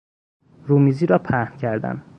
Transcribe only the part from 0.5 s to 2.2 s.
رومیزی را پهن کردن